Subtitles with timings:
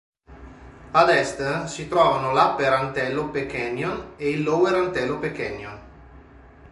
[0.99, 5.79] Ad est, si trovano l'Upper Antelope Canyon e il Lower Antelope Canyon.